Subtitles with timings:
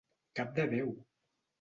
[0.39, 0.91] Cap de Déu!